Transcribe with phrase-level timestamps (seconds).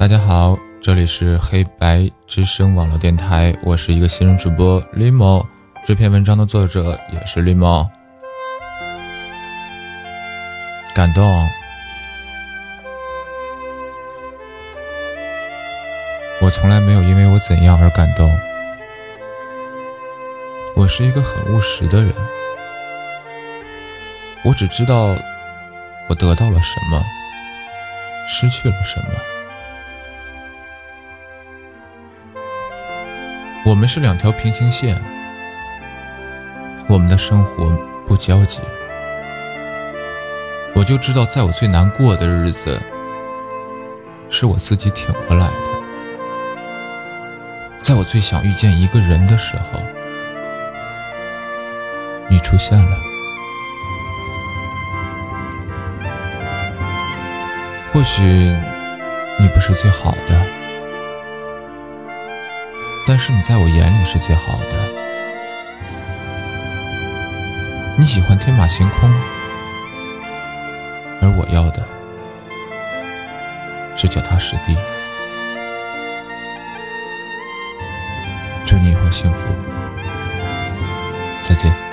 [0.00, 5.46] 大家好，这里是黑白之声网络电台，我是一个新人主播 limo。
[5.84, 7.86] 这篇文章的作者也是 limo。
[10.94, 11.46] 感动，
[16.40, 18.34] 我从来没有因为我怎样而感动。
[20.74, 22.14] 我是一个很务实的人，
[24.44, 25.14] 我只知道
[26.08, 27.04] 我得到了什么，
[28.26, 29.39] 失去了什么。
[33.66, 35.00] 我们是两条平行线，
[36.88, 37.70] 我们的生活
[38.06, 38.60] 不交集。
[40.74, 42.80] 我就知道，在我最难过的日子，
[44.30, 45.52] 是我自己挺过来的；
[47.82, 49.78] 在我最想遇见一个人的时候，
[52.30, 52.96] 你出现了。
[57.92, 58.22] 或许
[59.38, 60.59] 你不是最好的，
[63.10, 64.88] 但是你在我眼里是最好的。
[67.98, 69.10] 你喜欢天马行空。
[71.20, 71.84] 而我要的
[73.96, 74.76] 是脚踏实地。
[78.64, 79.48] 祝你以后幸福，
[81.42, 81.89] 再见。